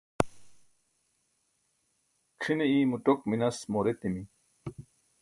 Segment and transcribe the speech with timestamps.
[2.41, 4.21] c̣ʰine imo ṭok minas moor etimi